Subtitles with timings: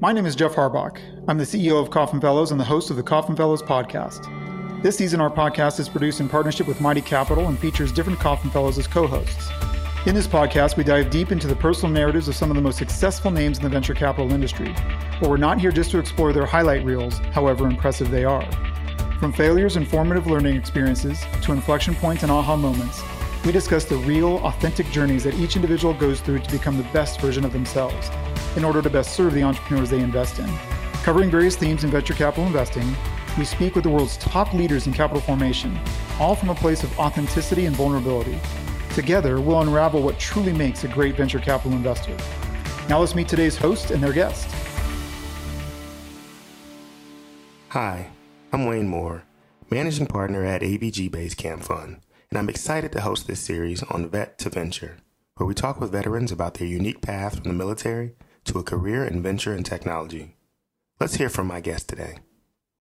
[0.00, 1.00] My name is Jeff Harbach.
[1.26, 4.30] I'm the CEO of Kauffman Fellows and the host of the Kauffman Fellows podcast.
[4.80, 8.52] This season, our podcast is produced in partnership with Mighty Capital and features different Kauffman
[8.52, 9.48] Fellows as co hosts.
[10.06, 12.78] In this podcast, we dive deep into the personal narratives of some of the most
[12.78, 14.72] successful names in the venture capital industry.
[15.20, 18.48] But we're not here just to explore their highlight reels, however impressive they are.
[19.18, 23.02] From failures and formative learning experiences to inflection points and aha moments,
[23.44, 27.20] we discuss the real, authentic journeys that each individual goes through to become the best
[27.20, 28.10] version of themselves
[28.58, 30.52] in order to best serve the entrepreneurs they invest in.
[31.04, 32.94] Covering various themes in venture capital investing,
[33.38, 35.78] we speak with the world's top leaders in capital formation,
[36.18, 38.36] all from a place of authenticity and vulnerability.
[38.94, 42.16] Together, we'll unravel what truly makes a great venture capital investor.
[42.88, 44.52] Now let's meet today's host and their guest.
[47.68, 48.10] Hi,
[48.52, 49.22] I'm Wayne Moore,
[49.70, 54.36] managing partner at AVG Basecamp Fund, and I'm excited to host this series on Vet
[54.38, 54.96] to Venture,
[55.36, 58.14] where we talk with veterans about their unique path from the military
[58.44, 60.36] to a career in venture and technology.
[61.00, 62.18] Let's hear from my guest today.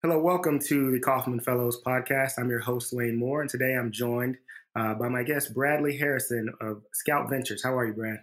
[0.01, 2.33] Hello, welcome to the Kauffman Fellows podcast.
[2.37, 4.37] I'm your host, Wayne Moore, and today I'm joined
[4.75, 7.63] uh, by my guest, Bradley Harrison of Scout Ventures.
[7.63, 8.19] How are you, Brad?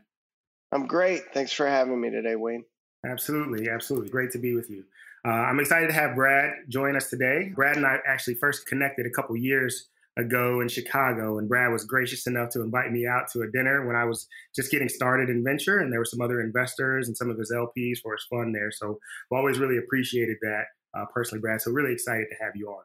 [0.72, 1.22] I'm great.
[1.34, 2.64] Thanks for having me today, Wayne.
[3.04, 4.08] Absolutely, absolutely.
[4.08, 4.84] Great to be with you.
[5.24, 7.52] Uh, I'm excited to have Brad join us today.
[7.54, 11.84] Brad and I actually first connected a couple years ago in Chicago, and Brad was
[11.84, 15.28] gracious enough to invite me out to a dinner when I was just getting started
[15.28, 18.24] in venture, and there were some other investors and some of his LPs for his
[18.30, 18.70] fund there.
[18.70, 18.98] So
[19.30, 20.64] I've always really appreciated that
[20.96, 21.60] uh, personally, Brad.
[21.60, 22.82] So really excited to have you on.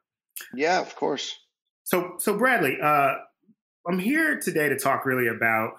[0.55, 1.37] Yeah, of course.
[1.83, 3.15] So so Bradley, uh,
[3.87, 5.73] I'm here today to talk really about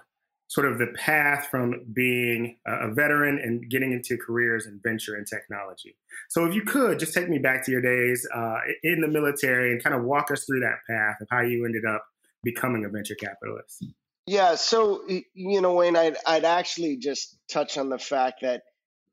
[0.52, 5.26] sort of the path from being a veteran and getting into careers in venture and
[5.26, 5.96] technology.
[6.28, 9.72] So, if you could just take me back to your days uh, in the military
[9.72, 12.04] and kind of walk us through that path of how you ended up
[12.42, 13.86] becoming a venture capitalist.
[14.26, 18.62] Yeah, so you know, Wayne, I'd I'd actually just touch on the fact that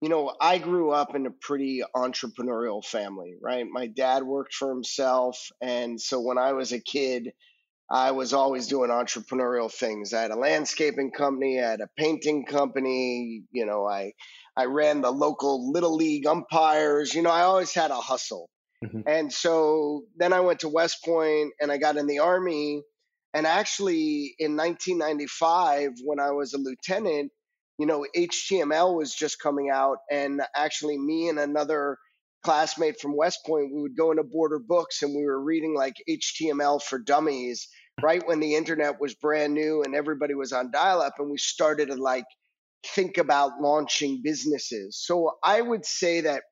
[0.01, 3.65] you know I grew up in a pretty entrepreneurial family, right?
[3.65, 7.31] My dad worked for himself, and so when I was a kid
[7.91, 10.13] I was always doing entrepreneurial things.
[10.13, 14.13] I had a landscaping company, I had a painting company, you know, I
[14.55, 18.49] I ran the local little league umpires, you know, I always had a hustle.
[18.83, 19.01] Mm-hmm.
[19.07, 22.83] And so then I went to West Point and I got in the army
[23.33, 27.31] and actually in 1995 when I was a lieutenant,
[27.77, 31.97] you know, HTML was just coming out and actually me and another
[32.43, 35.95] classmate from West Point, we would go into Border Books and we were reading like
[36.09, 37.67] HTML for dummies
[38.03, 41.37] right when the internet was brand new and everybody was on dial up and we
[41.37, 42.25] started to like
[42.85, 44.97] think about launching businesses.
[44.97, 46.43] So I would say that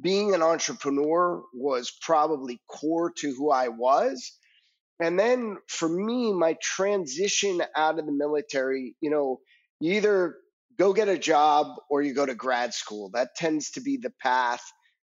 [0.00, 4.32] being an entrepreneur was probably core to who I was.
[5.00, 9.40] And then for me, my transition out of the military, you know,
[9.80, 10.36] you either
[10.78, 13.10] go get a job or you go to grad school.
[13.14, 14.62] That tends to be the path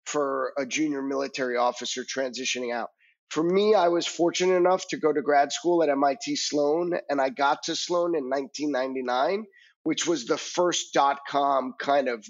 [0.06, 2.90] for a junior military officer transitioning out
[3.30, 7.20] for me, I was fortunate enough to go to grad school at MIT Sloan, and
[7.20, 9.46] I got to Sloan in 1999,
[9.84, 12.26] which was the first dot com kind of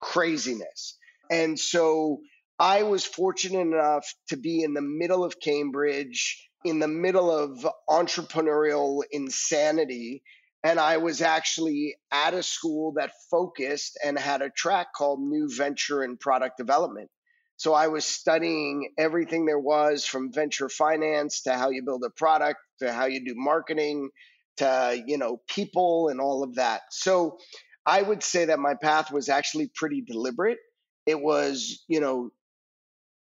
[0.00, 0.98] craziness.
[1.30, 2.20] And so
[2.58, 7.66] I was fortunate enough to be in the middle of Cambridge, in the middle of
[7.88, 10.22] entrepreneurial insanity.
[10.62, 15.48] And I was actually at a school that focused and had a track called New
[15.50, 17.10] Venture and Product Development.
[17.56, 22.10] So I was studying everything there was from venture finance to how you build a
[22.10, 24.10] product to how you do marketing
[24.56, 26.82] to, you know, people and all of that.
[26.90, 27.38] So
[27.86, 30.58] I would say that my path was actually pretty deliberate.
[31.06, 32.30] It was, you know,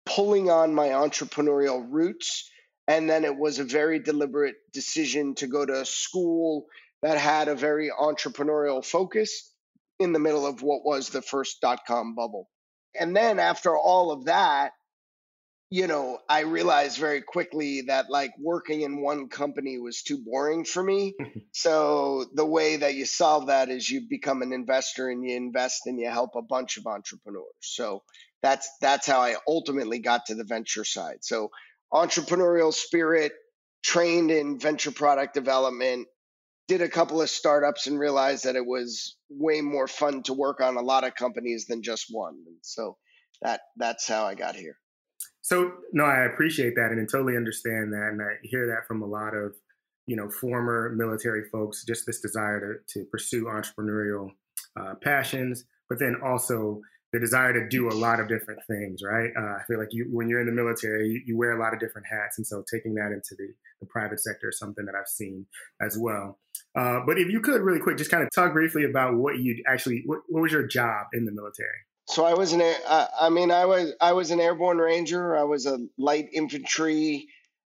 [0.06, 2.50] pulling on my entrepreneurial roots.
[2.86, 6.66] And then it was a very deliberate decision to go to a school
[7.02, 9.50] that had a very entrepreneurial focus
[9.98, 12.48] in the middle of what was the first dot com bubble.
[12.98, 14.72] And then after all of that,
[15.70, 20.64] you know, I realized very quickly that like working in one company was too boring
[20.64, 21.14] for me.
[21.52, 25.82] so the way that you solve that is you become an investor and you invest
[25.86, 27.44] and you help a bunch of entrepreneurs.
[27.60, 28.02] So
[28.42, 31.18] that's that's how I ultimately got to the venture side.
[31.22, 31.48] So
[31.92, 33.32] entrepreneurial spirit,
[33.82, 36.06] trained in venture product development,
[36.66, 40.60] did a couple of startups and realized that it was way more fun to work
[40.60, 42.34] on a lot of companies than just one.
[42.46, 42.96] And so
[43.42, 44.76] that that's how I got here.
[45.42, 49.02] So no, I appreciate that and I totally understand that, and I hear that from
[49.02, 49.54] a lot of
[50.06, 51.84] you know former military folks.
[51.84, 54.30] Just this desire to to pursue entrepreneurial
[54.78, 56.80] uh, passions, but then also
[57.12, 59.30] the desire to do a lot of different things, right?
[59.38, 61.72] Uh, I feel like you, when you're in the military, you, you, wear a lot
[61.72, 64.96] of different hats, and so taking that into the, the private sector is something that
[64.96, 65.46] I've seen
[65.80, 66.40] as well.
[66.74, 69.62] Uh, but if you could really quick, just kind of talk briefly about what you
[69.66, 71.68] actually, what, what was your job in the military?
[72.06, 75.36] So I was an I mean I was I was an airborne ranger.
[75.36, 77.28] I was a light infantry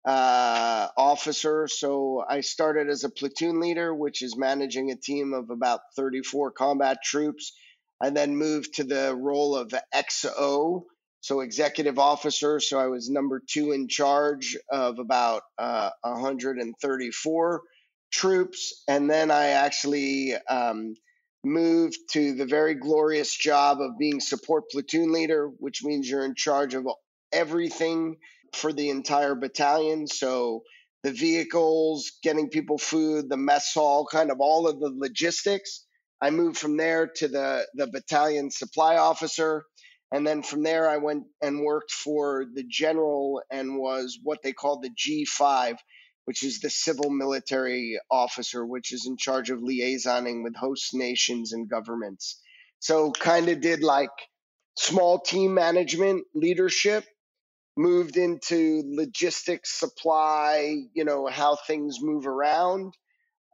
[0.06, 1.68] uh, officer.
[1.68, 6.52] So I started as a platoon leader, which is managing a team of about 34
[6.52, 7.54] combat troops.
[8.02, 10.84] I then moved to the role of XO,
[11.22, 12.60] so executive officer.
[12.60, 17.62] So I was number two in charge of about uh, 134
[18.12, 18.84] troops.
[18.88, 20.96] And then I actually um,
[21.44, 26.36] moved to the very glorious job of being support platoon leader, which means you're in
[26.36, 26.88] charge of
[27.32, 28.18] everything
[28.54, 30.08] for the entire battalion.
[30.08, 30.64] So
[31.04, 35.86] the vehicles, getting people food, the mess hall, kind of all of the logistics.
[36.22, 39.64] I moved from there to the, the battalion supply officer.
[40.12, 44.52] And then from there, I went and worked for the general and was what they
[44.52, 45.78] call the G5,
[46.30, 51.54] which is the civil military officer, which is in charge of liaisoning with host nations
[51.54, 52.40] and governments.
[52.78, 54.12] So, kind of did like
[54.78, 57.04] small team management leadership
[57.76, 62.94] moved into logistics, supply, you know, how things move around,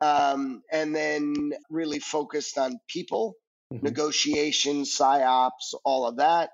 [0.01, 3.35] um, and then really focused on people,
[3.71, 3.85] mm-hmm.
[3.85, 6.49] negotiations, psyops, all of that.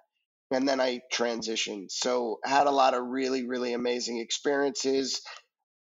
[0.51, 1.89] And then I transitioned.
[1.89, 5.19] So had a lot of really, really amazing experiences.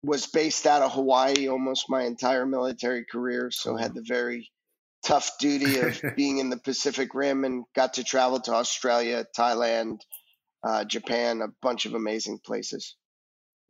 [0.05, 3.51] Was based out of Hawaii almost my entire military career.
[3.53, 4.51] So had the very
[5.05, 10.01] tough duty of being in the Pacific Rim and got to travel to Australia, Thailand,
[10.65, 12.97] uh, Japan, a bunch of amazing places.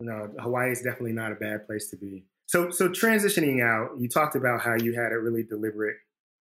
[0.00, 2.24] No, Hawaii is definitely not a bad place to be.
[2.46, 5.96] So, so transitioning out, you talked about how you had a really deliberate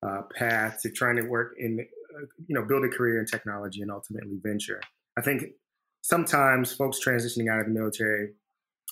[0.06, 3.82] uh, path to trying to work in, uh, you know, build a career in technology
[3.82, 4.82] and ultimately venture.
[5.18, 5.44] I think
[6.02, 8.34] sometimes folks transitioning out of the military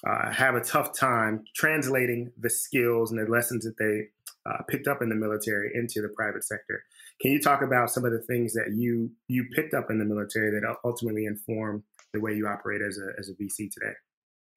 [0.08, 4.08] uh, have a tough time translating the skills and the lessons that they
[4.50, 6.84] uh, picked up in the military into the private sector.
[7.22, 10.06] Can you talk about some of the things that you you picked up in the
[10.06, 13.94] military that ultimately inform the way you operate as a as a VC today?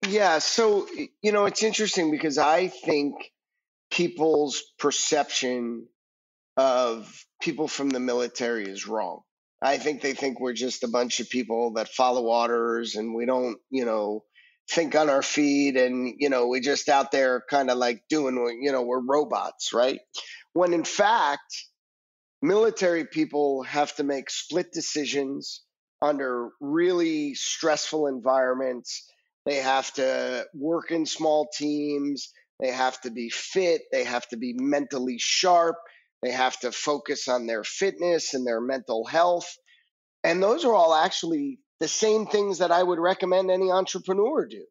[0.08, 0.86] Yeah, so
[1.22, 3.14] you know it's interesting because I think
[3.90, 5.86] people's perception
[6.56, 9.22] of people from the military is wrong.
[9.60, 13.26] I think they think we're just a bunch of people that follow orders and we
[13.26, 14.24] don't, you know,
[14.70, 18.60] think on our feet and you know we just out there kind of like doing
[18.62, 20.00] you know we're robots right?
[20.52, 21.66] When in fact
[22.42, 25.62] military people have to make split decisions
[26.02, 29.08] under really stressful environments.
[29.46, 32.32] They have to work in small teams.
[32.60, 33.82] They have to be fit.
[33.92, 35.76] They have to be mentally sharp.
[36.22, 39.56] They have to focus on their fitness and their mental health.
[40.24, 44.64] And those are all actually the same things that I would recommend any entrepreneur do,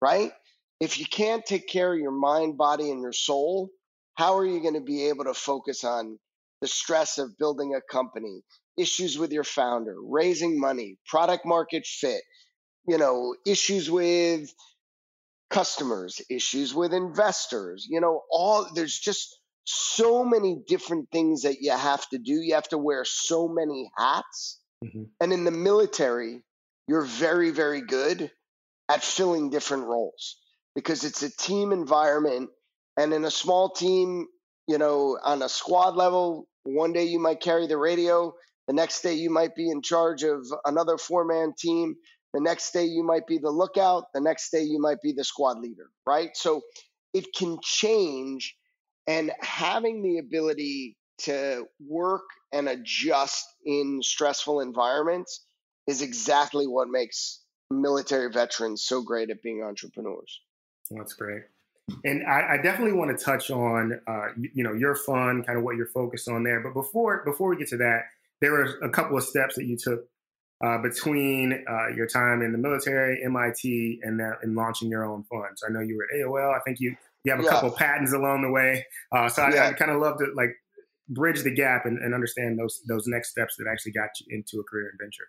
[0.00, 0.32] right?
[0.80, 3.70] If you can't take care of your mind, body, and your soul,
[4.14, 6.18] how are you going to be able to focus on
[6.60, 8.42] the stress of building a company,
[8.76, 12.22] issues with your founder, raising money, product market fit,
[12.86, 14.52] you know, issues with
[15.50, 21.70] customers, issues with investors, you know, all there's just so many different things that you
[21.70, 22.32] have to do.
[22.32, 24.60] You have to wear so many hats.
[24.82, 25.02] Mm-hmm.
[25.20, 26.42] And in the military,
[26.88, 28.30] you're very, very good
[28.88, 30.36] at filling different roles
[30.74, 32.50] because it's a team environment.
[32.96, 34.26] And in a small team,
[34.66, 38.34] you know, on a squad level, one day you might carry the radio.
[38.68, 41.96] The next day you might be in charge of another four man team.
[42.34, 44.04] The next day you might be the lookout.
[44.14, 46.30] The next day you might be the squad leader, right?
[46.34, 46.62] So
[47.12, 48.56] it can change.
[49.06, 55.44] And having the ability to work and adjust in stressful environments
[55.86, 57.40] is exactly what makes
[57.70, 60.40] military veterans so great at being entrepreneurs.
[60.90, 61.42] That's great.
[62.04, 65.58] And I, I definitely want to touch on, uh, you, you, know, your fund, kind
[65.58, 66.60] of what you're focused on there.
[66.60, 68.02] But before before we get to that,
[68.40, 70.04] there were a couple of steps that you took
[70.64, 75.24] uh, between uh, your time in the military, MIT, and that, and launching your own
[75.24, 75.56] fund.
[75.56, 76.54] So I know you were at AOL.
[76.54, 77.50] I think you you have a yeah.
[77.50, 78.86] couple patents along the way.
[79.10, 79.68] Uh, so I, yeah.
[79.68, 80.56] I kind of love to like
[81.14, 84.60] bridge the gap and, and understand those those next steps that actually got you into
[84.60, 85.24] a career adventure.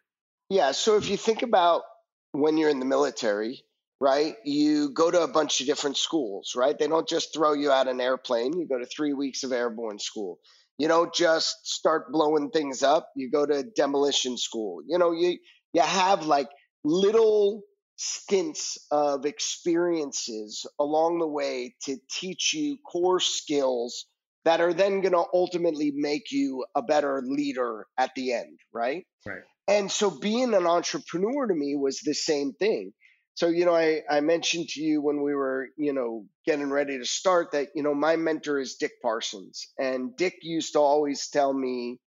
[0.49, 0.71] Yeah.
[0.71, 1.83] So if you think about
[2.31, 3.63] when you're in the military,
[3.99, 6.77] right, you go to a bunch of different schools, right?
[6.77, 8.57] They don't just throw you out an airplane.
[8.57, 10.39] You go to three weeks of airborne school.
[10.77, 13.09] You don't just start blowing things up.
[13.15, 14.81] You go to demolition school.
[14.87, 15.37] You know, you
[15.73, 16.49] you have like
[16.83, 17.61] little
[17.95, 24.05] stints of experiences along the way to teach you core skills
[24.45, 29.05] that are then going to ultimately make you a better leader at the end, right?
[29.25, 29.43] Right.
[29.67, 32.91] And so being an entrepreneur to me was the same thing.
[33.35, 36.99] So, you know, I, I mentioned to you when we were, you know, getting ready
[36.99, 39.69] to start that, you know, my mentor is Dick Parsons.
[39.79, 41.99] And Dick used to always tell me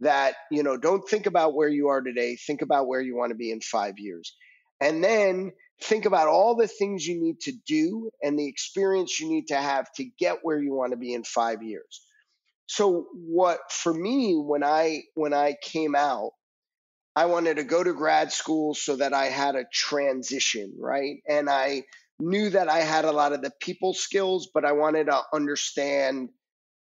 [0.00, 3.30] that, you know, don't think about where you are today, think about where you want
[3.30, 4.34] to be in five years.
[4.80, 9.28] And then think about all the things you need to do and the experience you
[9.28, 12.06] need to have to get where you want to be in five years.
[12.66, 16.30] So what for me when I when I came out,
[17.14, 21.16] I wanted to go to grad school so that I had a transition, right?
[21.28, 21.82] And I
[22.18, 26.30] knew that I had a lot of the people skills, but I wanted to understand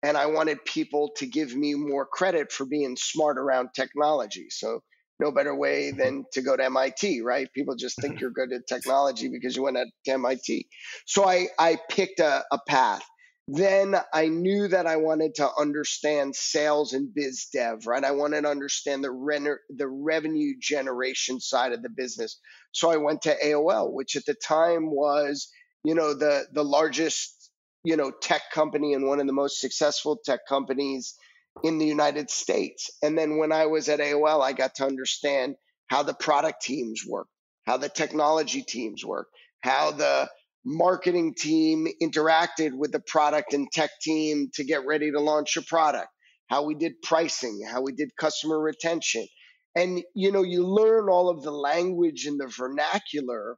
[0.03, 4.47] and I wanted people to give me more credit for being smart around technology.
[4.51, 4.83] So
[5.21, 5.99] no better way mm-hmm.
[5.99, 7.49] than to go to MIT, right?
[7.55, 10.69] People just think you're good at technology because you went to MIT.
[11.07, 13.03] So I, I picked a, a path.
[13.49, 18.05] Then I knew that I wanted to understand sales and biz dev, right?
[18.05, 22.39] I wanted to understand the rent, the revenue generation side of the business.
[22.71, 25.49] So I went to AOL, which at the time was,
[25.85, 27.51] you know, the the largest,
[27.83, 31.17] you know, tech company and one of the most successful tech companies
[31.63, 32.91] in the United States.
[33.03, 35.57] And then when I was at AOL, I got to understand
[35.89, 37.29] how the product teams work,
[37.67, 39.29] how the technology teams work,
[39.61, 40.29] how the
[40.65, 45.63] marketing team interacted with the product and tech team to get ready to launch a
[45.63, 46.09] product,
[46.49, 49.27] how we did pricing, how we did customer retention.
[49.75, 53.57] And you know, you learn all of the language and the vernacular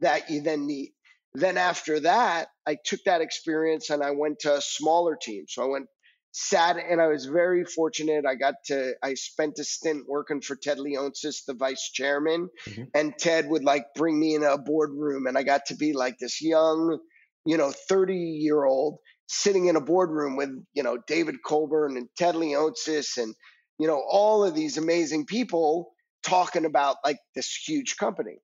[0.00, 0.90] that you then need.
[1.34, 5.44] Then after that, I took that experience and I went to a smaller team.
[5.48, 5.86] So I went
[6.36, 8.26] sad and I was very fortunate.
[8.26, 12.82] I got to I spent a stint working for Ted Leonsis, the vice chairman, mm-hmm.
[12.92, 16.18] and Ted would like bring me in a boardroom and I got to be like
[16.18, 16.98] this young,
[17.46, 18.98] you know, 30 year old
[19.28, 23.32] sitting in a boardroom with, you know, David Colburn and Ted Leonsis and,
[23.78, 25.92] you know, all of these amazing people
[26.24, 28.38] talking about like this huge company.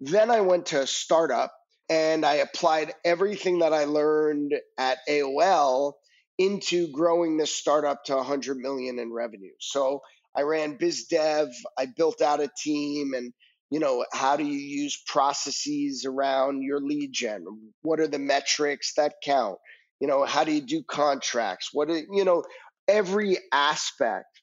[0.00, 1.52] Then I went to a startup
[1.88, 5.92] and I applied everything that I learned at AOL
[6.38, 9.52] into growing this startup to 100 million in revenue.
[9.60, 10.02] So
[10.36, 13.32] I ran biz dev, I built out a team and
[13.70, 17.44] you know, how do you use processes around your lead gen?
[17.82, 19.58] What are the metrics that count?
[19.98, 21.70] You know, how do you do contracts?
[21.72, 22.44] What are, you know,
[22.88, 24.40] every aspect.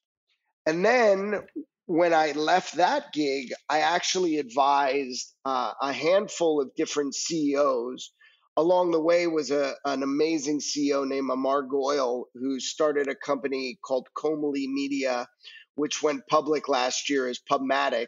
[0.66, 1.42] And then
[1.86, 8.12] when I left that gig, I actually advised uh, a handful of different CEOs
[8.56, 13.80] along the way was a, an amazing CEO named Amar Goel who started a company
[13.84, 15.28] called Komli Media,
[15.76, 18.08] which went public last year as Pubmatic.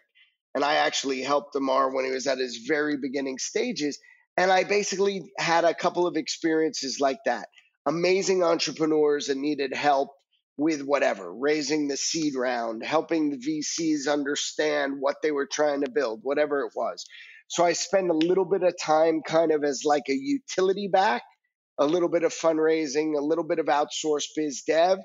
[0.53, 3.99] And I actually helped Amar when he was at his very beginning stages.
[4.37, 7.47] And I basically had a couple of experiences like that.
[7.85, 10.09] Amazing entrepreneurs that needed help
[10.57, 15.91] with whatever, raising the seed round, helping the VCs understand what they were trying to
[15.91, 17.05] build, whatever it was.
[17.47, 21.23] So I spend a little bit of time kind of as like a utility back,
[21.77, 24.99] a little bit of fundraising, a little bit of outsourced biz dev.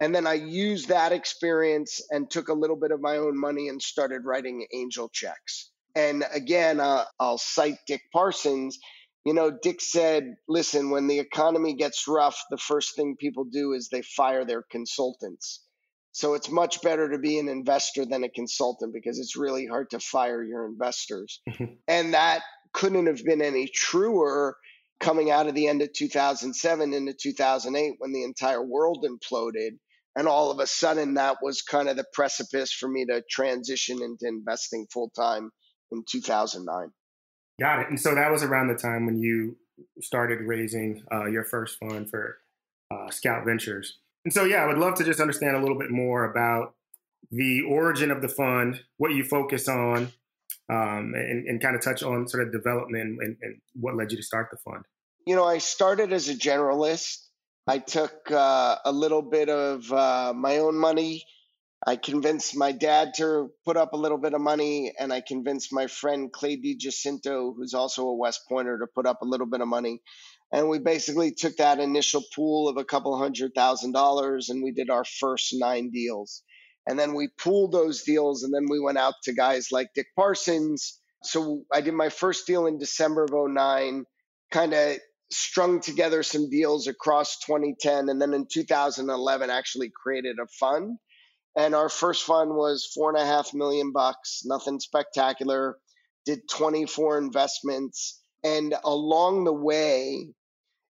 [0.00, 3.68] And then I used that experience and took a little bit of my own money
[3.68, 5.70] and started writing angel checks.
[5.94, 8.78] And again, uh, I'll cite Dick Parsons.
[9.24, 13.72] You know, Dick said, listen, when the economy gets rough, the first thing people do
[13.72, 15.64] is they fire their consultants.
[16.12, 19.90] So it's much better to be an investor than a consultant because it's really hard
[19.90, 21.40] to fire your investors.
[21.48, 21.74] Mm-hmm.
[21.88, 22.42] and that
[22.72, 24.56] couldn't have been any truer
[25.00, 29.78] coming out of the end of 2007 into 2008 when the entire world imploded.
[30.14, 34.02] And all of a sudden, that was kind of the precipice for me to transition
[34.02, 35.50] into investing full time
[35.90, 36.92] in 2009.
[37.58, 37.88] Got it.
[37.88, 39.56] And so that was around the time when you
[40.00, 42.38] started raising uh, your first fund for
[42.90, 43.98] uh, Scout Ventures.
[44.24, 46.74] And so, yeah, I would love to just understand a little bit more about
[47.30, 50.12] the origin of the fund, what you focus on,
[50.68, 54.16] um, and, and, kind of touch on sort of development and, and, what led you
[54.16, 54.84] to start the fund.
[55.26, 57.18] You know, I started as a generalist.
[57.66, 61.24] I took uh, a little bit of uh, my own money.
[61.84, 65.72] I convinced my dad to put up a little bit of money, and I convinced
[65.72, 69.60] my friend Clay DiGiacinto, who's also a West Pointer, to put up a little bit
[69.60, 70.00] of money.
[70.52, 74.70] And we basically took that initial pool of a couple hundred thousand dollars and we
[74.70, 76.42] did our first nine deals.
[76.86, 80.08] And then we pooled those deals and then we went out to guys like Dick
[80.14, 81.00] Parsons.
[81.22, 84.04] So I did my first deal in December of 09,
[84.50, 84.96] kind of
[85.30, 88.10] strung together some deals across 2010.
[88.10, 90.98] And then in 2011, actually created a fund.
[91.56, 95.78] And our first fund was four and a half million bucks, nothing spectacular.
[96.26, 98.20] Did 24 investments.
[98.44, 100.34] And along the way,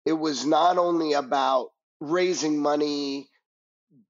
[0.09, 1.67] it was not only about
[1.99, 3.29] raising money,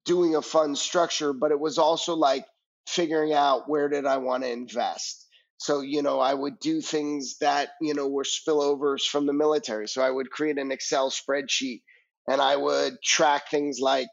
[0.06, 2.46] doing a fund structure, but it was also like
[2.88, 5.26] figuring out where did I want to invest.
[5.58, 9.88] So, you know, I would do things that, you know, were spillovers from the military.
[9.88, 11.82] So I would create an Excel spreadsheet
[12.26, 14.08] and I would track things like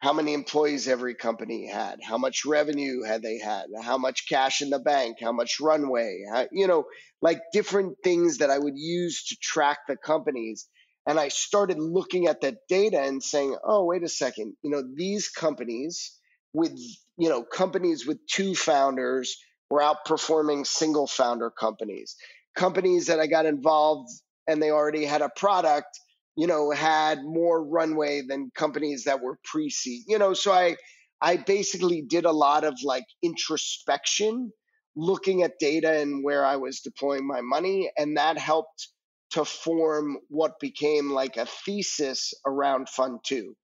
[0.00, 4.60] how many employees every company had, how much revenue had they had, how much cash
[4.60, 6.84] in the bank, how much runway, how, you know,
[7.22, 10.68] like different things that I would use to track the companies.
[11.06, 14.82] And I started looking at that data and saying, oh, wait a second, you know,
[14.94, 16.16] these companies
[16.52, 16.72] with,
[17.16, 19.36] you know, companies with two founders
[19.70, 22.16] were outperforming single founder companies.
[22.56, 24.10] Companies that I got involved
[24.46, 25.98] and they already had a product
[26.36, 30.04] you know, had more runway than companies that were pre-seed.
[30.06, 30.76] You know, so I
[31.20, 34.50] I basically did a lot of like introspection,
[34.96, 38.88] looking at data and where I was deploying my money, and that helped
[39.30, 43.54] to form what became like a thesis around Fund Two.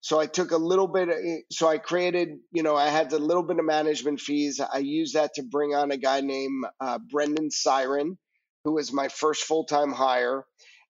[0.00, 1.08] So I took a little bit.
[1.08, 1.16] Of,
[1.50, 4.60] so I created, you know, I had a little bit of management fees.
[4.60, 8.18] I used that to bring on a guy named uh, Brendan Siren,
[8.64, 10.44] who was my first full time hire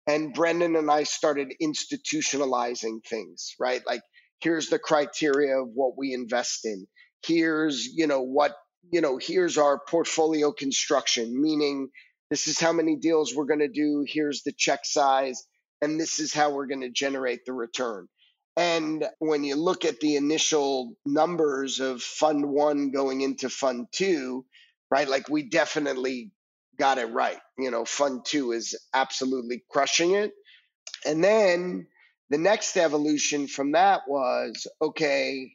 [0.06, 3.82] and Brendan and I started institutionalizing things, right?
[3.86, 4.02] Like
[4.40, 6.86] here's the criteria of what we invest in.
[7.24, 8.52] Here's, you know, what,
[8.90, 11.88] you know, here's our portfolio construction, meaning
[12.32, 15.46] this is how many deals we're going to do, here's the check size,
[15.82, 18.08] and this is how we're going to generate the return.
[18.56, 24.46] And when you look at the initial numbers of fund 1 going into fund 2,
[24.90, 25.06] right?
[25.06, 26.30] Like we definitely
[26.78, 27.38] got it right.
[27.58, 30.32] You know, Fund Two is absolutely crushing it.
[31.04, 31.86] And then
[32.30, 35.52] the next evolution from that was okay,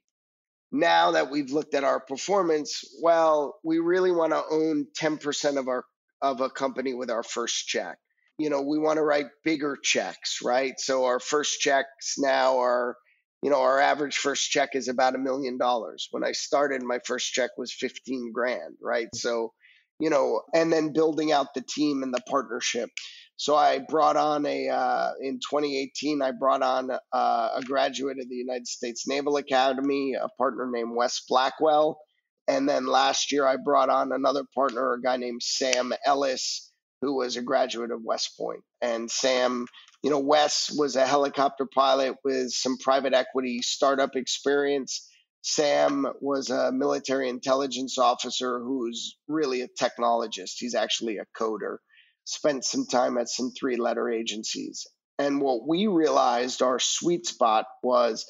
[0.71, 5.67] now that we've looked at our performance, well, we really want to own 10% of
[5.67, 5.83] our
[6.21, 7.97] of a company with our first check.
[8.37, 10.73] You know, we want to write bigger checks, right?
[10.77, 12.95] So our first checks now are,
[13.41, 16.07] you know, our average first check is about a million dollars.
[16.11, 19.07] When I started, my first check was 15 grand, right?
[19.15, 19.53] So
[19.99, 22.89] you know, and then building out the team and the partnership.
[23.35, 26.21] So I brought on a uh, in 2018.
[26.21, 30.95] I brought on uh, a graduate of the United States Naval Academy, a partner named
[30.95, 31.99] Wes Blackwell,
[32.47, 37.15] and then last year I brought on another partner, a guy named Sam Ellis, who
[37.15, 38.61] was a graduate of West Point.
[38.81, 39.67] And Sam,
[40.03, 45.07] you know, Wes was a helicopter pilot with some private equity startup experience
[45.49, 50.55] Sam was a military intelligence officer who's really a technologist.
[50.57, 51.77] He's actually a coder,
[52.25, 54.85] spent some time at some three letter agencies.
[55.17, 58.25] And what we realized our sweet spot was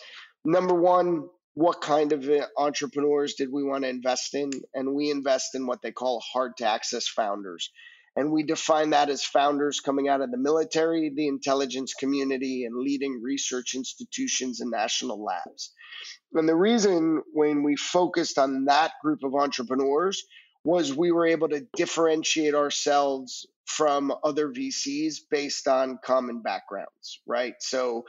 [0.45, 1.27] number one,
[1.57, 4.51] what kind of uh, entrepreneurs did we want to invest in?
[4.75, 7.71] And we invest in what they call hard to access founders.
[8.15, 12.77] And we define that as founders coming out of the military, the intelligence community, and
[12.77, 15.73] leading research institutions and national labs.
[16.33, 20.23] And the reason when we focused on that group of entrepreneurs
[20.63, 27.55] was we were able to differentiate ourselves from other VCs based on common backgrounds, right?
[27.59, 28.05] So,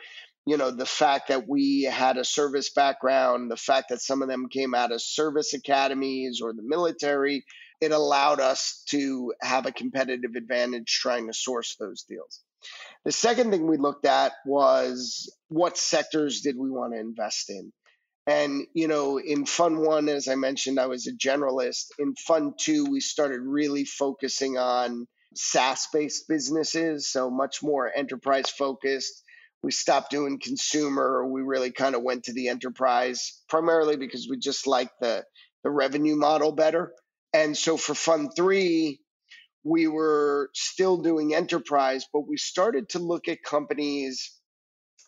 [0.49, 4.29] you know, the fact that we had a service background, the fact that some of
[4.29, 7.45] them came out of service academies or the military,
[7.83, 12.41] it allowed us to have a competitive advantage trying to source those deals.
[13.05, 17.71] The second thing we looked at was what sectors did we want to invest in?
[18.27, 21.89] And, you know, in Fund One, as I mentioned, I was a generalist.
[21.99, 28.49] In Fund Two, we started really focusing on SaaS based businesses, so much more enterprise
[28.49, 29.23] focused.
[29.63, 31.27] We stopped doing consumer.
[31.27, 35.25] We really kind of went to the enterprise, primarily because we just like the,
[35.65, 36.93] the revenue model better.
[37.33, 39.01] And so for Fund Three,
[39.65, 44.33] we were still doing enterprise, but we started to look at companies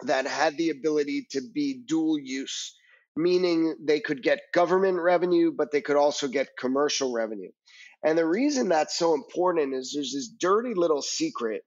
[0.03, 2.75] that had the ability to be dual use
[3.17, 7.51] meaning they could get government revenue, but they could also get commercial revenue.
[8.05, 11.63] And the reason that's so important is there's this dirty little secret.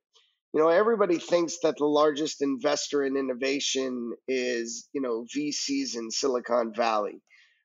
[0.54, 6.12] You know, everybody thinks that the largest investor in innovation is, you know, VCs in
[6.12, 7.22] Silicon Valley.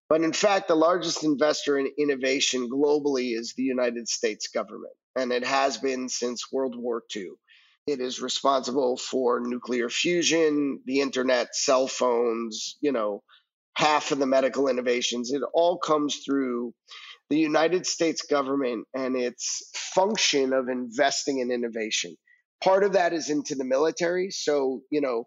[0.09, 5.33] But in fact, the largest investor in innovation globally is the United States government, and
[5.33, 7.29] it has been since World War II.
[7.87, 13.22] It is responsible for nuclear fusion, the internet, cell phones, you know,
[13.77, 15.31] half of the medical innovations.
[15.31, 16.72] It all comes through
[17.29, 22.16] the United States government and its function of investing in innovation.
[22.62, 24.31] Part of that is into the military.
[24.31, 25.27] So, you know,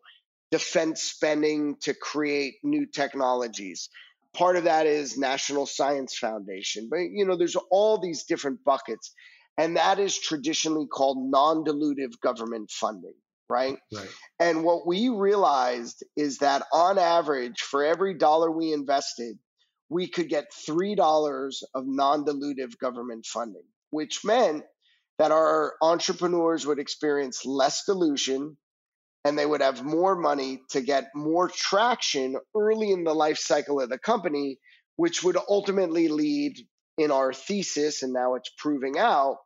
[0.52, 3.90] defense spending to create new technologies.
[4.36, 6.88] Part of that is National Science Foundation.
[6.90, 9.14] But, you know, there's all these different buckets.
[9.58, 13.14] And that is traditionally called non dilutive government funding
[13.52, 13.78] right?
[13.94, 14.08] Right.
[14.40, 19.38] And what we realized is that on average, for every dollar we invested,
[19.90, 24.64] we could get $3 of non dilutive government funding, which meant
[25.22, 28.58] that our entrepreneurs would experience less dilution.
[29.24, 33.80] and they would have more money to get more traction early in the life cycle
[33.80, 34.58] of the company,
[34.96, 36.58] which would ultimately lead
[36.98, 39.38] in our thesis, and now it's proving out,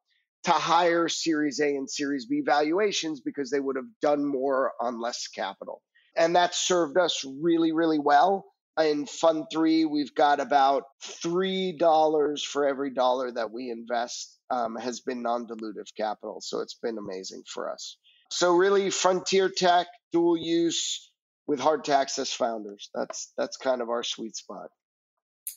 [0.46, 5.02] to higher Series A and Series B valuations because they would have done more on
[5.02, 5.82] less capital.
[6.16, 8.46] And that served us really, really well.
[8.80, 15.02] In Fund 3, we've got about $3 for every dollar that we invest um, has
[15.02, 16.42] been non dilutive capital.
[16.42, 17.98] So it's been amazing for us.
[18.32, 21.12] So really, frontier tech, dual use
[21.48, 22.90] with hard to access founders.
[22.94, 24.70] That's that's kind of our sweet spot.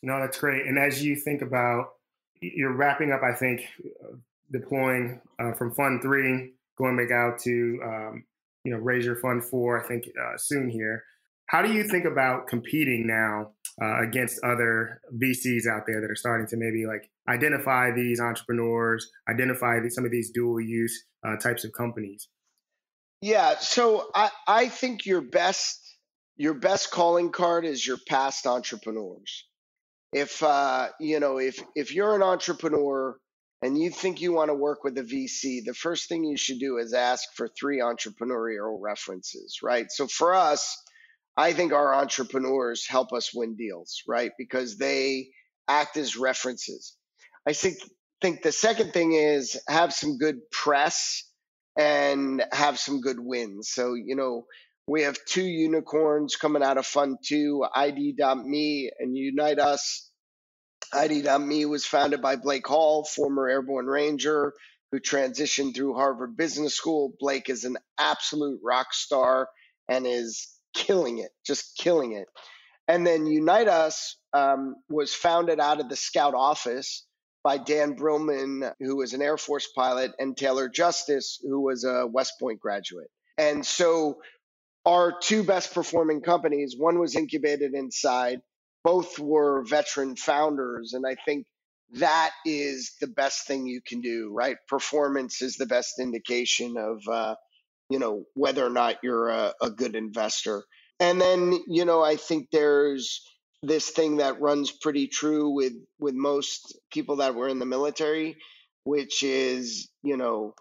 [0.02, 0.66] No, that's great.
[0.66, 1.86] And as you think about,
[2.40, 3.62] you're wrapping up, I think,
[4.04, 4.16] uh,
[4.52, 8.24] deploying uh, from Fund Three, going back out to um,
[8.64, 9.82] you know raise your Fund Four.
[9.82, 11.04] I think uh, soon here.
[11.46, 16.16] How do you think about competing now uh, against other VCs out there that are
[16.16, 21.36] starting to maybe like identify these entrepreneurs, identify these, some of these dual use uh,
[21.36, 22.28] types of companies?
[23.20, 25.84] Yeah, so I, I think your best
[26.36, 29.44] your best calling card is your past entrepreneurs.
[30.12, 33.18] If uh, you know, if if you're an entrepreneur
[33.60, 36.60] and you think you want to work with a VC, the first thing you should
[36.60, 39.86] do is ask for three entrepreneurial references, right?
[39.90, 40.80] So for us,
[41.38, 44.32] I think our entrepreneurs help us win deals, right?
[44.36, 45.28] Because they
[45.68, 46.96] act as references.
[47.46, 47.78] I think
[48.20, 51.22] think the second thing is have some good press
[51.78, 53.70] and have some good wins.
[53.70, 54.46] So, you know,
[54.88, 60.10] we have two unicorns coming out of Fund 2, ID.me and Unite Us.
[60.92, 64.54] ID.me was founded by Blake Hall, former airborne ranger
[64.90, 67.12] who transitioned through Harvard Business School.
[67.20, 69.48] Blake is an absolute rock star
[69.88, 72.28] and is killing it, just killing it.
[72.86, 77.04] And then Unite Us um, was founded out of the Scout office
[77.44, 82.06] by Dan Brillman, who was an Air Force pilot, and Taylor Justice, who was a
[82.06, 83.10] West Point graduate.
[83.36, 84.18] And so
[84.86, 88.40] our two best performing companies, one was incubated inside,
[88.84, 90.94] both were veteran founders.
[90.94, 91.46] And I think
[91.94, 94.56] that is the best thing you can do, right?
[94.68, 97.34] Performance is the best indication of, uh,
[97.90, 100.64] you know, whether or not you're a, a good investor.
[101.00, 103.22] And then, you know, I think there's,
[103.62, 108.36] this thing that runs pretty true with with most people that were in the military
[108.84, 110.54] which is you know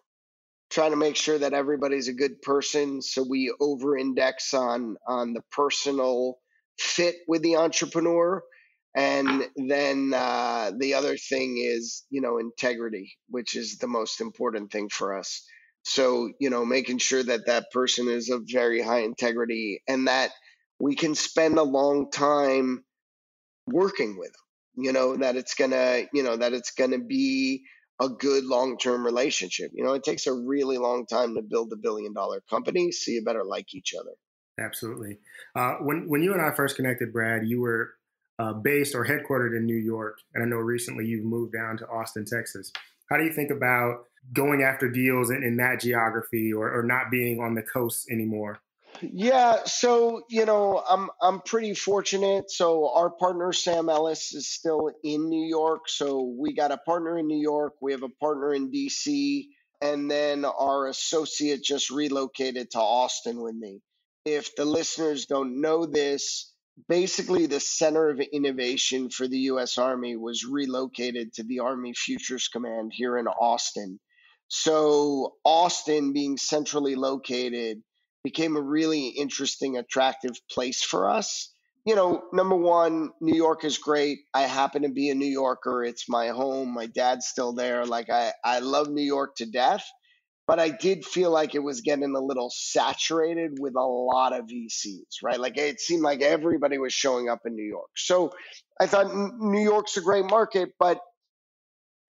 [0.71, 3.01] trying to make sure that everybody's a good person.
[3.01, 6.39] So we over index on on the personal
[6.79, 8.43] fit with the entrepreneur.
[8.95, 14.71] And then uh, the other thing is you know integrity which is the most important
[14.71, 15.43] thing for us
[15.87, 20.31] so you know making sure that that person is of very high integrity and that
[20.79, 22.83] we can spend a long time
[23.67, 27.63] working with them you know that it's gonna you know that it's gonna be
[28.01, 31.77] a good long-term relationship you know it takes a really long time to build a
[31.77, 34.11] billion dollar company so you better like each other.
[34.59, 35.19] Absolutely.
[35.55, 37.93] Uh, when when you and i first connected brad you were
[38.39, 41.87] uh, based or headquartered in new york and i know recently you've moved down to
[41.87, 42.71] austin texas.
[43.09, 47.09] How do you think about going after deals in, in that geography or, or not
[47.11, 48.59] being on the coast anymore
[49.01, 52.49] yeah, so you know, I'm I'm pretty fortunate.
[52.49, 55.87] So our partner Sam Ellis is still in New York.
[55.87, 59.45] So we got a partner in New York, we have a partner in DC,
[59.81, 63.81] and then our associate just relocated to Austin with me.
[64.25, 66.51] If the listeners don't know this,
[66.89, 72.47] basically the center of innovation for the US Army was relocated to the Army Futures
[72.47, 73.99] Command here in Austin.
[74.47, 77.81] So Austin being centrally located
[78.23, 81.53] became a really interesting, attractive place for us.
[81.85, 84.19] You know, number one, New York is great.
[84.33, 85.85] I happen to be a New Yorker.
[85.85, 86.73] It's my home.
[86.73, 87.85] My dad's still there.
[87.85, 89.85] Like I, I love New York to death.
[90.47, 94.45] But I did feel like it was getting a little saturated with a lot of
[94.45, 95.39] VCs, right?
[95.39, 97.89] Like it seemed like everybody was showing up in New York.
[97.97, 98.31] So
[98.79, 101.01] I thought New York's a great market, but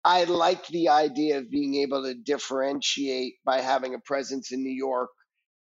[0.04, 4.72] I like the idea of being able to differentiate by having a presence in New
[4.74, 5.10] York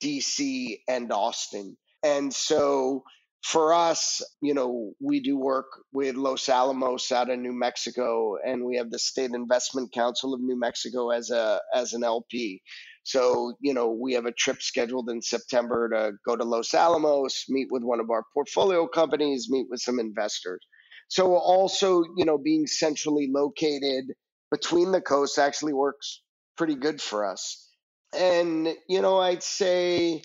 [0.02, 1.76] DC, and Austin.
[2.02, 3.04] And so
[3.44, 8.64] for us, you know, we do work with Los Alamos out of New Mexico, and
[8.64, 12.62] we have the State Investment Council of New Mexico as a as an LP.
[13.04, 17.44] So, you know, we have a trip scheduled in September to go to Los Alamos,
[17.48, 20.64] meet with one of our portfolio companies, meet with some investors.
[21.12, 24.14] So, also, you know, being centrally located
[24.50, 26.22] between the coasts actually works
[26.56, 27.68] pretty good for us
[28.14, 30.22] and you know i'd say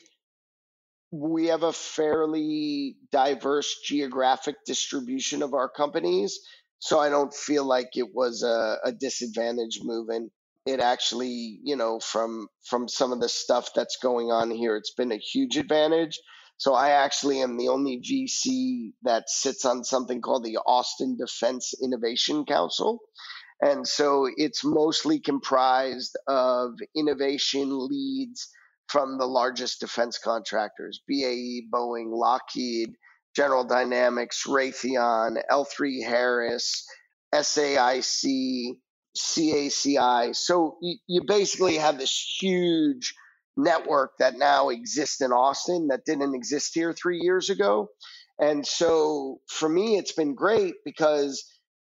[1.12, 6.40] we have a fairly diverse geographic distribution of our companies
[6.80, 10.30] so i don't feel like it was a, a disadvantage moving
[10.68, 14.94] it actually, you know, from from some of the stuff that's going on here, it's
[14.94, 16.20] been a huge advantage.
[16.58, 21.74] So I actually am the only VC that sits on something called the Austin Defense
[21.82, 23.00] Innovation Council.
[23.62, 28.50] And so it's mostly comprised of innovation leads
[28.88, 32.96] from the largest defense contractors BAE, Boeing, Lockheed,
[33.36, 36.88] General Dynamics, Raytheon, L3 Harris,
[37.34, 38.78] SAIC,
[39.16, 40.36] CACI.
[40.36, 43.14] So you, basically have this huge
[43.58, 47.90] network that now exists in Austin that didn't exist here three years ago.
[48.40, 51.44] And so for me, it's been great because,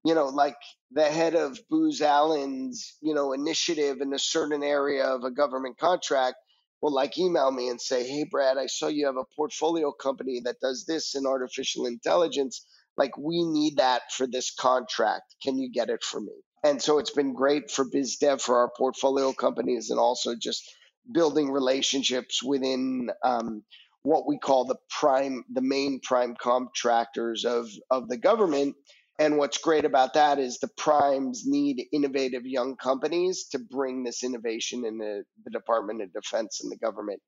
[0.04, 0.56] you know, like
[0.92, 5.76] the head of Booz Allen's, you know, initiative in a certain area of a government
[5.78, 6.36] contract
[6.80, 10.40] will like email me and say, Hey, Brad, I saw you have a portfolio company
[10.44, 12.64] that does this in artificial intelligence.
[12.96, 15.34] Like, we need that for this contract.
[15.42, 16.32] Can you get it for me?
[16.64, 20.62] And so it's been great for biz dev for our portfolio companies and also just
[21.12, 23.62] building relationships within um,
[24.02, 28.76] what we call the prime, the main prime contractors of, of the government.
[29.18, 34.22] And what's great about that is the primes need innovative young companies to bring this
[34.22, 37.20] innovation in the, the Department of Defense and the government.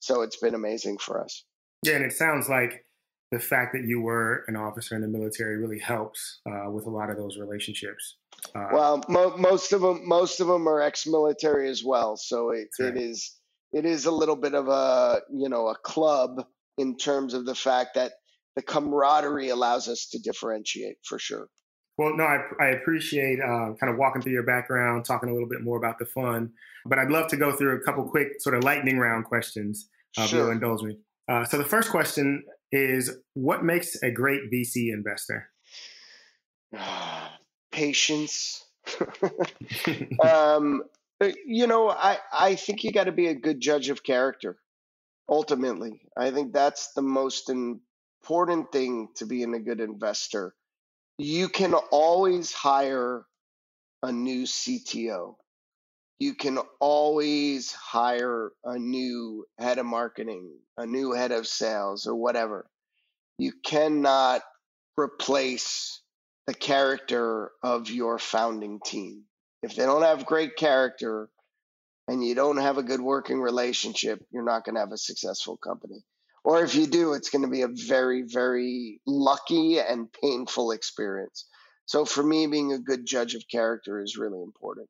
[0.00, 1.44] So it's been amazing for us.
[1.82, 2.84] Yeah, and it sounds like
[3.30, 6.90] the fact that you were an officer in the military really helps uh, with a
[6.90, 8.16] lot of those relationships.
[8.54, 12.68] Uh, well, mo- most of them, most of them are ex-military as well, so it,
[12.78, 12.96] right.
[12.96, 13.36] it is
[13.72, 16.46] it is a little bit of a you know a club
[16.78, 18.12] in terms of the fact that
[18.54, 21.48] the camaraderie allows us to differentiate for sure.
[21.98, 25.48] Well, no, I, I appreciate uh, kind of walking through your background, talking a little
[25.48, 26.52] bit more about the fun,
[26.84, 29.88] but I'd love to go through a couple quick sort of lightning round questions.
[30.16, 30.40] Uh, sure.
[30.40, 30.98] If you'll indulge me.
[31.28, 35.50] Uh, so the first question is what makes a great VC investor?
[37.76, 38.64] Patience.
[40.24, 40.82] um,
[41.44, 44.56] you know, I, I think you got to be a good judge of character.
[45.28, 50.54] Ultimately, I think that's the most important thing to being a good investor.
[51.18, 53.26] You can always hire
[54.02, 55.34] a new CTO.
[56.18, 62.14] You can always hire a new head of marketing, a new head of sales, or
[62.14, 62.70] whatever.
[63.36, 64.40] You cannot
[64.98, 66.00] replace
[66.46, 69.24] the character of your founding team.
[69.62, 71.28] If they don't have great character
[72.08, 75.56] and you don't have a good working relationship, you're not going to have a successful
[75.56, 76.04] company.
[76.44, 81.46] Or if you do, it's going to be a very, very lucky and painful experience.
[81.86, 84.88] So for me, being a good judge of character is really important.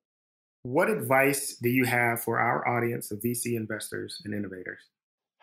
[0.64, 4.81] What advice do you have for our audience of VC investors and innovators?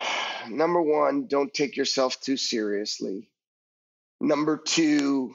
[0.48, 3.30] Number one, don't take yourself too seriously.
[4.20, 5.34] Number two,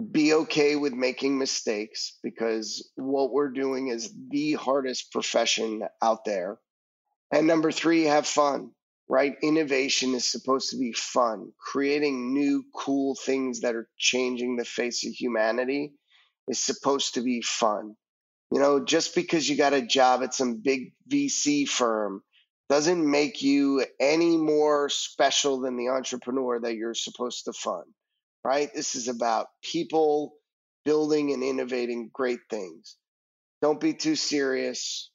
[0.00, 6.58] be okay with making mistakes because what we're doing is the hardest profession out there.
[7.32, 8.70] And number three, have fun,
[9.08, 9.36] right?
[9.42, 11.52] Innovation is supposed to be fun.
[11.58, 15.92] Creating new, cool things that are changing the face of humanity
[16.48, 17.94] is supposed to be fun.
[18.50, 22.22] You know, just because you got a job at some big VC firm
[22.68, 27.84] doesn't make you any more special than the entrepreneur that you're supposed to fund
[28.44, 28.68] right?
[28.74, 30.34] This is about people
[30.84, 32.96] building and innovating great things.
[33.62, 35.10] Don't be too serious.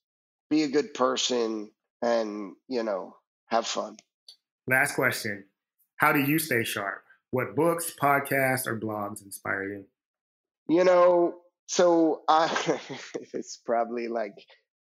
[0.50, 3.16] Be a good person and, you know,
[3.48, 3.98] have fun.
[4.68, 5.46] Last question.
[5.98, 7.02] How do you stay sharp?
[7.32, 9.86] What books, podcasts, or blogs inspire you?
[10.68, 11.36] You know,
[11.68, 12.80] so I
[13.34, 14.34] it's probably like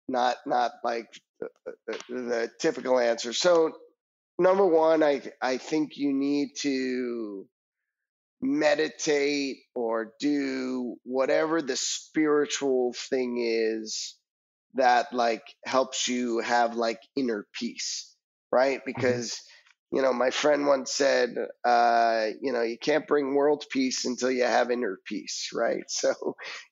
[0.08, 1.06] not not like
[1.40, 1.48] the,
[1.86, 3.32] the, the typical answer.
[3.32, 3.72] So
[4.38, 7.46] number one, I I think you need to
[8.40, 14.16] meditate or do whatever the spiritual thing is
[14.74, 18.14] that like helps you have like inner peace
[18.52, 18.92] right mm-hmm.
[18.94, 19.40] because
[19.90, 24.30] you know my friend once said uh you know you can't bring world peace until
[24.30, 26.14] you have inner peace right so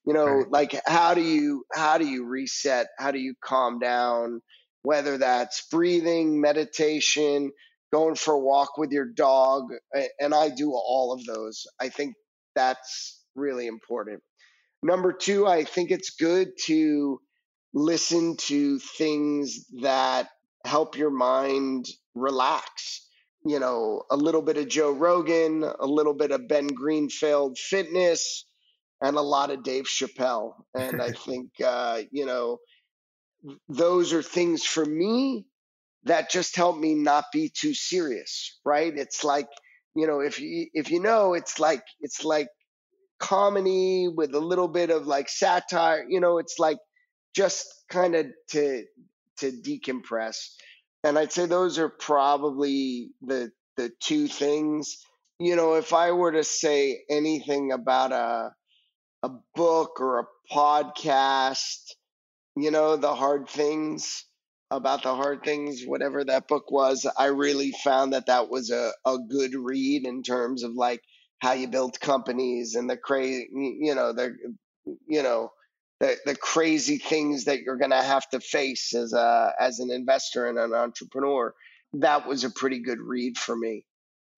[0.06, 0.50] you know right.
[0.50, 4.40] like how do you how do you reset how do you calm down
[4.82, 7.50] whether that's breathing meditation
[7.92, 9.64] going for a walk with your dog.
[10.20, 11.66] And I do all of those.
[11.80, 12.14] I think
[12.54, 14.22] that's really important.
[14.82, 17.20] Number two, I think it's good to
[17.74, 20.28] listen to things that
[20.64, 23.02] help your mind relax.
[23.44, 28.44] You know, a little bit of Joe Rogan, a little bit of Ben Greenfield fitness,
[29.00, 30.54] and a lot of Dave Chappelle.
[30.74, 32.58] And I think, uh, you know,
[33.68, 35.46] those are things for me
[36.06, 38.92] that just helped me not be too serious, right?
[38.96, 39.48] It's like,
[39.94, 42.48] you know, if you if you know, it's like it's like
[43.18, 46.78] comedy with a little bit of like satire, you know, it's like
[47.34, 48.84] just kind of to
[49.38, 50.36] to decompress.
[51.02, 54.98] And I'd say those are probably the the two things.
[55.40, 58.52] You know, if I were to say anything about a
[59.24, 61.90] a book or a podcast,
[62.54, 64.24] you know, the hard things
[64.70, 68.92] about the hard things, whatever that book was, I really found that that was a,
[69.04, 71.02] a good read in terms of like
[71.38, 74.34] how you build companies and the crazy, you know, the,
[75.06, 75.50] you know,
[76.00, 79.90] the, the crazy things that you're going to have to face as a, as an
[79.90, 81.54] investor and an entrepreneur.
[81.92, 83.84] That was a pretty good read for me.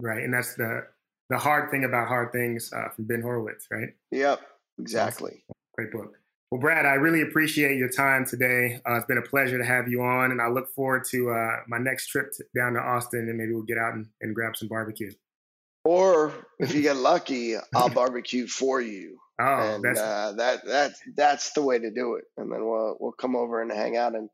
[0.01, 0.23] Right.
[0.23, 0.83] And that's the,
[1.31, 3.89] the hard thing about hard things uh, from Ben Horowitz, right?
[4.13, 4.41] Yep,
[4.79, 5.43] exactly.
[5.75, 6.15] Great book.
[6.51, 8.81] Well, Brad, I really appreciate your time today.
[8.89, 11.57] Uh, it's been a pleasure to have you on, and I look forward to uh,
[11.67, 14.57] my next trip to, down to Austin, and maybe we'll get out and, and grab
[14.57, 15.13] some barbecue.
[15.85, 19.19] Or if you get lucky, I'll barbecue for you.
[19.41, 22.25] Oh, and that's uh, that that's that's the way to do it.
[22.37, 24.29] And then we'll we'll come over and hang out and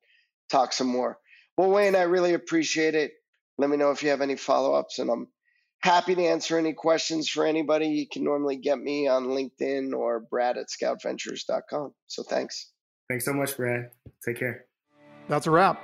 [0.49, 1.19] talk some more.
[1.59, 3.13] Well, Wayne, I really appreciate it.
[3.59, 5.29] Let me know if you have any follow ups, and I'm
[5.85, 7.87] happy to answer any questions for anybody.
[7.89, 11.93] You can normally get me on LinkedIn or Brad at scoutventures.com.
[12.07, 12.73] So thanks.
[13.11, 13.91] Thanks so much, Brad.
[14.25, 14.65] Take care.
[15.29, 15.79] That's a wrap.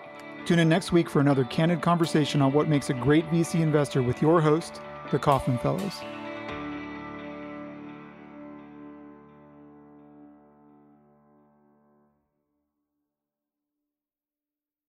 [0.46, 4.02] Tune in next week for another candid conversation on what makes a great VC investor
[4.02, 6.00] with your host, the Kauffman Fellows.